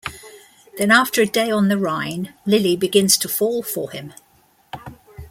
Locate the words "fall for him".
3.29-4.13